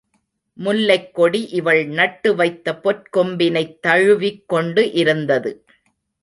[0.57, 5.65] முல்லைக் கொடி இவள் நட்டு வைத்த பொற்கொம்பினைத் தழுவிக் கொண்டு இருந்தது.